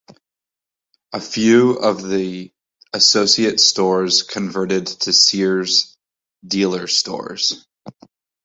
[1.13, 2.51] A few of the
[2.91, 5.95] associate stores converted to Sears
[6.43, 7.67] Dealer stores.